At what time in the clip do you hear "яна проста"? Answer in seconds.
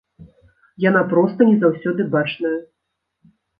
0.89-1.39